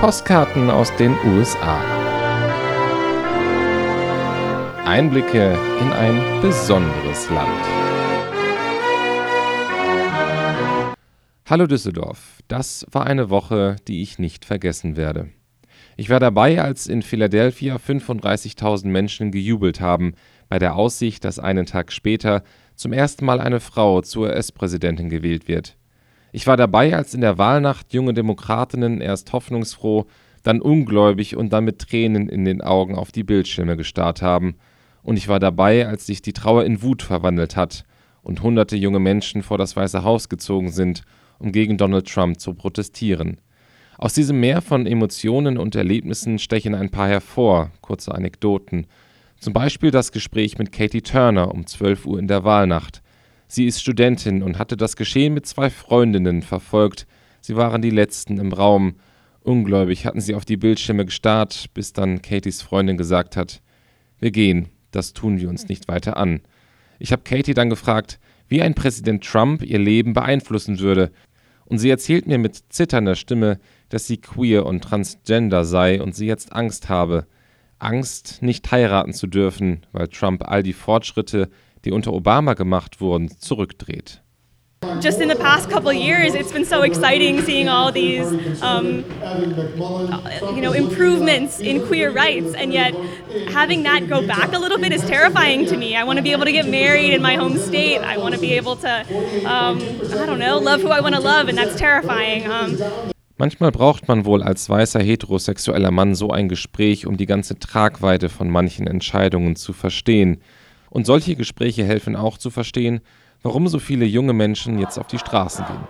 Postkarten 0.00 0.70
aus 0.70 0.94
den 0.94 1.12
USA. 1.26 1.80
Einblicke 4.84 5.58
in 5.80 5.92
ein 5.92 6.40
besonderes 6.40 7.28
Land. 7.30 7.66
Hallo 11.46 11.66
Düsseldorf, 11.66 12.38
das 12.46 12.86
war 12.92 13.08
eine 13.08 13.28
Woche, 13.28 13.74
die 13.88 14.02
ich 14.02 14.20
nicht 14.20 14.44
vergessen 14.44 14.96
werde. 14.96 15.30
Ich 15.96 16.10
war 16.10 16.20
dabei, 16.20 16.62
als 16.62 16.86
in 16.86 17.02
Philadelphia 17.02 17.74
35.000 17.74 18.86
Menschen 18.86 19.32
gejubelt 19.32 19.80
haben, 19.80 20.14
bei 20.48 20.60
der 20.60 20.76
Aussicht, 20.76 21.24
dass 21.24 21.40
einen 21.40 21.66
Tag 21.66 21.90
später 21.90 22.44
zum 22.76 22.92
ersten 22.92 23.24
Mal 23.24 23.40
eine 23.40 23.58
Frau 23.58 24.00
zur 24.02 24.28
US-Präsidentin 24.28 25.08
gewählt 25.08 25.48
wird. 25.48 25.77
Ich 26.38 26.46
war 26.46 26.56
dabei, 26.56 26.94
als 26.94 27.14
in 27.14 27.20
der 27.20 27.36
Wahlnacht 27.36 27.92
junge 27.92 28.14
Demokratinnen 28.14 29.00
erst 29.00 29.32
hoffnungsfroh, 29.32 30.06
dann 30.44 30.60
ungläubig 30.60 31.34
und 31.34 31.52
dann 31.52 31.64
mit 31.64 31.80
Tränen 31.80 32.28
in 32.28 32.44
den 32.44 32.62
Augen 32.62 32.94
auf 32.94 33.10
die 33.10 33.24
Bildschirme 33.24 33.76
gestarrt 33.76 34.22
haben. 34.22 34.54
Und 35.02 35.16
ich 35.16 35.26
war 35.26 35.40
dabei, 35.40 35.88
als 35.88 36.06
sich 36.06 36.22
die 36.22 36.32
Trauer 36.32 36.64
in 36.64 36.80
Wut 36.80 37.02
verwandelt 37.02 37.56
hat 37.56 37.82
und 38.22 38.40
hunderte 38.40 38.76
junge 38.76 39.00
Menschen 39.00 39.42
vor 39.42 39.58
das 39.58 39.74
Weiße 39.74 40.04
Haus 40.04 40.28
gezogen 40.28 40.70
sind, 40.70 41.02
um 41.40 41.50
gegen 41.50 41.76
Donald 41.76 42.06
Trump 42.06 42.38
zu 42.38 42.54
protestieren. 42.54 43.40
Aus 43.96 44.14
diesem 44.14 44.38
Meer 44.38 44.62
von 44.62 44.86
Emotionen 44.86 45.58
und 45.58 45.74
Erlebnissen 45.74 46.38
stechen 46.38 46.76
ein 46.76 46.90
paar 46.90 47.08
hervor, 47.08 47.72
kurze 47.80 48.14
Anekdoten. 48.14 48.86
Zum 49.40 49.54
Beispiel 49.54 49.90
das 49.90 50.12
Gespräch 50.12 50.56
mit 50.56 50.70
Katie 50.70 51.02
Turner 51.02 51.52
um 51.52 51.66
12 51.66 52.06
Uhr 52.06 52.20
in 52.20 52.28
der 52.28 52.44
Wahlnacht. 52.44 53.02
Sie 53.48 53.66
ist 53.66 53.80
Studentin 53.80 54.42
und 54.42 54.58
hatte 54.58 54.76
das 54.76 54.94
Geschehen 54.94 55.32
mit 55.32 55.46
zwei 55.46 55.70
Freundinnen 55.70 56.42
verfolgt. 56.42 57.06
Sie 57.40 57.56
waren 57.56 57.80
die 57.80 57.90
letzten 57.90 58.38
im 58.38 58.52
Raum. 58.52 58.96
Ungläubig 59.40 60.04
hatten 60.04 60.20
sie 60.20 60.34
auf 60.34 60.44
die 60.44 60.58
Bildschirme 60.58 61.06
gestarrt, 61.06 61.70
bis 61.72 61.94
dann 61.94 62.20
Katies 62.20 62.60
Freundin 62.60 62.98
gesagt 62.98 63.36
hat: 63.36 63.62
Wir 64.18 64.30
gehen, 64.30 64.68
das 64.90 65.14
tun 65.14 65.40
wir 65.40 65.48
uns 65.48 65.68
nicht 65.68 65.88
weiter 65.88 66.18
an. 66.18 66.42
Ich 66.98 67.10
habe 67.10 67.22
Katie 67.22 67.54
dann 67.54 67.70
gefragt, 67.70 68.20
wie 68.48 68.60
ein 68.60 68.74
Präsident 68.74 69.24
Trump 69.24 69.62
ihr 69.62 69.78
Leben 69.78 70.12
beeinflussen 70.12 70.78
würde, 70.78 71.10
und 71.64 71.78
sie 71.78 71.90
erzählt 71.90 72.26
mir 72.26 72.38
mit 72.38 72.62
zitternder 72.68 73.14
Stimme, 73.14 73.58
dass 73.88 74.06
sie 74.06 74.18
queer 74.18 74.66
und 74.66 74.82
transgender 74.82 75.64
sei 75.64 76.02
und 76.02 76.14
sie 76.14 76.26
jetzt 76.26 76.52
Angst 76.52 76.88
habe. 76.88 77.26
Angst, 77.78 78.42
nicht 78.42 78.70
heiraten 78.70 79.12
zu 79.12 79.26
dürfen, 79.26 79.86
weil 79.92 80.08
Trump 80.08 80.48
all 80.48 80.62
die 80.62 80.72
Fortschritte, 80.72 81.48
die 81.84 81.92
unter 81.92 82.12
Obama 82.12 82.54
gemacht 82.54 83.00
wurden, 83.00 83.30
zurückdreht. 83.38 84.22
just 85.00 85.20
in 85.20 85.28
the 85.28 85.36
past 85.36 85.68
couple 85.70 85.90
of 85.90 85.96
years, 85.96 86.34
it's 86.34 86.52
been 86.52 86.64
so 86.64 86.82
exciting 86.82 87.42
seeing 87.42 87.68
all 87.68 87.92
these, 87.92 88.62
um, 88.62 89.04
you 90.54 90.60
know, 90.60 90.72
improvements 90.72 91.60
in 91.60 91.86
queer 91.86 92.10
rights, 92.10 92.54
and 92.54 92.72
yet 92.72 92.94
having 93.50 93.82
that 93.84 94.08
go 94.08 94.26
back 94.26 94.52
a 94.52 94.58
little 94.58 94.78
bit 94.78 94.92
is 94.92 95.04
terrifying 95.04 95.66
to 95.66 95.76
me. 95.76 95.96
I 95.96 96.04
want 96.04 96.18
to 96.18 96.22
be 96.22 96.32
able 96.32 96.44
to 96.44 96.52
get 96.52 96.66
married 96.66 97.12
in 97.12 97.22
my 97.22 97.34
home 97.34 97.58
state. 97.58 97.98
I 97.98 98.18
want 98.18 98.34
to 98.34 98.40
be 98.40 98.52
able 98.54 98.76
to, 98.76 99.00
um, 99.46 99.78
I 100.20 100.26
don't 100.26 100.38
know, 100.38 100.58
love 100.58 100.80
who 100.80 100.88
I 100.88 101.00
want 101.00 101.14
to 101.14 101.20
love, 101.20 101.48
and 101.48 101.58
that's 101.58 101.76
terrifying. 101.76 102.50
Um, 102.50 102.78
Manchmal 103.40 103.70
braucht 103.70 104.08
man 104.08 104.24
wohl 104.24 104.42
als 104.42 104.68
weißer 104.68 105.00
heterosexueller 105.00 105.92
Mann 105.92 106.16
so 106.16 106.30
ein 106.30 106.48
Gespräch, 106.48 107.06
um 107.06 107.16
die 107.16 107.26
ganze 107.26 107.56
Tragweite 107.56 108.30
von 108.30 108.50
manchen 108.50 108.88
Entscheidungen 108.88 109.54
zu 109.54 109.72
verstehen. 109.72 110.40
Und 110.90 111.06
solche 111.06 111.36
Gespräche 111.36 111.84
helfen 111.84 112.16
auch 112.16 112.38
zu 112.38 112.50
verstehen, 112.50 113.00
warum 113.42 113.68
so 113.68 113.78
viele 113.78 114.04
junge 114.04 114.32
Menschen 114.32 114.78
jetzt 114.78 114.98
auf 114.98 115.06
die 115.06 115.18
Straßen 115.18 115.64
gehen. 115.66 115.88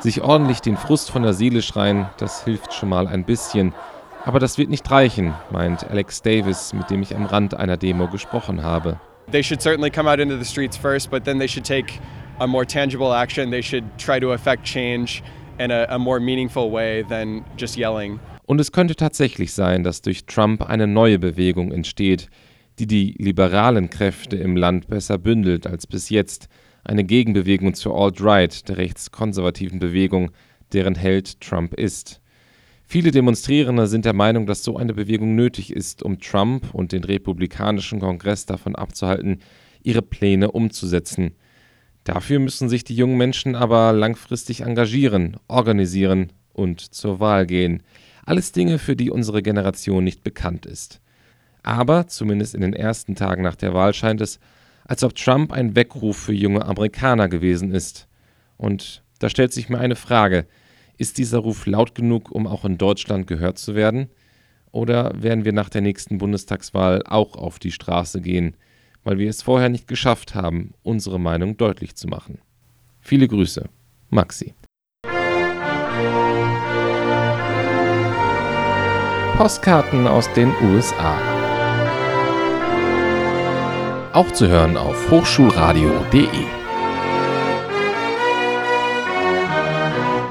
Sich 0.00 0.20
ordentlich 0.20 0.60
den 0.60 0.76
Frust 0.76 1.10
von 1.10 1.22
der 1.22 1.32
Seele 1.32 1.62
schreien, 1.62 2.06
das 2.18 2.44
hilft 2.44 2.74
schon 2.74 2.90
mal 2.90 3.06
ein 3.08 3.24
bisschen. 3.24 3.72
Aber 4.26 4.38
das 4.38 4.58
wird 4.58 4.68
nicht 4.68 4.90
reichen, 4.90 5.34
meint 5.50 5.88
Alex 5.88 6.20
Davis, 6.20 6.74
mit 6.74 6.90
dem 6.90 7.00
ich 7.00 7.16
am 7.16 7.24
Rand 7.24 7.54
einer 7.54 7.76
Demo 7.78 8.08
gesprochen 8.08 8.62
habe. 8.62 9.00
They 9.30 9.42
should 9.42 9.62
certainly 9.62 9.90
come 9.90 10.10
out 10.10 10.18
into 10.18 10.36
the 10.36 10.44
streets 10.44 10.76
first, 10.76 11.10
but 11.10 11.24
then 11.24 11.38
they 11.38 11.48
should 11.48 11.64
take 11.64 12.00
a 12.38 12.46
more 12.46 12.66
tangible 12.66 13.14
action. 13.14 13.50
They 13.50 13.62
should 13.62 13.84
try 13.96 14.20
to 14.20 14.32
affect 14.32 14.64
change 14.64 15.22
in 15.58 15.70
a, 15.70 15.86
a 15.88 15.98
more 15.98 16.20
meaningful 16.20 16.70
way 16.70 17.04
than 17.08 17.44
just 17.56 17.78
yelling. 17.78 18.20
Und 18.46 18.60
es 18.60 18.72
könnte 18.72 18.94
tatsächlich 18.94 19.52
sein, 19.52 19.84
dass 19.84 20.02
durch 20.02 20.26
Trump 20.26 20.62
eine 20.62 20.86
neue 20.86 21.18
Bewegung 21.18 21.72
entsteht, 21.72 22.28
die 22.78 22.86
die 22.86 23.14
liberalen 23.18 23.88
Kräfte 23.90 24.36
im 24.36 24.56
Land 24.56 24.88
besser 24.88 25.18
bündelt 25.18 25.66
als 25.66 25.86
bis 25.86 26.08
jetzt, 26.10 26.48
eine 26.84 27.04
Gegenbewegung 27.04 27.74
zur 27.74 27.96
Alt-Right, 27.96 28.68
der 28.68 28.76
rechtskonservativen 28.76 29.78
Bewegung, 29.78 30.30
deren 30.72 30.94
Held 30.94 31.40
Trump 31.40 31.74
ist. 31.74 32.20
Viele 32.86 33.10
Demonstrierende 33.10 33.86
sind 33.86 34.04
der 34.04 34.12
Meinung, 34.12 34.46
dass 34.46 34.62
so 34.62 34.76
eine 34.76 34.92
Bewegung 34.92 35.34
nötig 35.34 35.72
ist, 35.72 36.02
um 36.02 36.20
Trump 36.20 36.74
und 36.74 36.92
den 36.92 37.04
republikanischen 37.04 38.00
Kongress 38.00 38.44
davon 38.44 38.76
abzuhalten, 38.76 39.38
ihre 39.82 40.02
Pläne 40.02 40.50
umzusetzen. 40.50 41.34
Dafür 42.04 42.38
müssen 42.38 42.68
sich 42.68 42.84
die 42.84 42.94
jungen 42.94 43.16
Menschen 43.16 43.54
aber 43.54 43.94
langfristig 43.94 44.60
engagieren, 44.60 45.38
organisieren 45.48 46.32
und 46.52 46.80
zur 46.80 47.18
Wahl 47.20 47.46
gehen. 47.46 47.82
Alles 48.26 48.52
Dinge, 48.52 48.78
für 48.78 48.96
die 48.96 49.10
unsere 49.10 49.42
Generation 49.42 50.04
nicht 50.04 50.24
bekannt 50.24 50.66
ist. 50.66 51.00
Aber, 51.62 52.06
zumindest 52.06 52.54
in 52.54 52.60
den 52.60 52.74
ersten 52.74 53.14
Tagen 53.14 53.42
nach 53.42 53.56
der 53.56 53.74
Wahl, 53.74 53.94
scheint 53.94 54.20
es, 54.20 54.38
als 54.84 55.02
ob 55.02 55.14
Trump 55.14 55.52
ein 55.52 55.76
Weckruf 55.76 56.16
für 56.16 56.32
junge 56.32 56.64
Amerikaner 56.64 57.28
gewesen 57.28 57.72
ist. 57.72 58.06
Und 58.56 59.02
da 59.18 59.28
stellt 59.28 59.52
sich 59.52 59.68
mir 59.68 59.78
eine 59.78 59.96
Frage. 59.96 60.46
Ist 60.96 61.18
dieser 61.18 61.38
Ruf 61.38 61.66
laut 61.66 61.94
genug, 61.94 62.30
um 62.30 62.46
auch 62.46 62.64
in 62.64 62.78
Deutschland 62.78 63.26
gehört 63.26 63.58
zu 63.58 63.74
werden? 63.74 64.08
Oder 64.70 65.12
werden 65.22 65.44
wir 65.44 65.52
nach 65.52 65.68
der 65.68 65.80
nächsten 65.80 66.18
Bundestagswahl 66.18 67.02
auch 67.06 67.36
auf 67.36 67.58
die 67.58 67.72
Straße 67.72 68.20
gehen, 68.20 68.56
weil 69.02 69.18
wir 69.18 69.28
es 69.28 69.42
vorher 69.42 69.68
nicht 69.68 69.88
geschafft 69.88 70.34
haben, 70.34 70.74
unsere 70.82 71.20
Meinung 71.20 71.56
deutlich 71.56 71.94
zu 71.94 72.08
machen? 72.08 72.38
Viele 73.00 73.28
Grüße, 73.28 73.68
Maxi. 74.10 74.54
Postkarten 79.36 80.06
aus 80.06 80.32
den 80.34 80.54
USA. 80.62 81.18
Auch 84.12 84.30
zu 84.32 84.46
hören 84.46 84.76
auf 84.76 85.10
hochschulradio.de. 85.10 86.63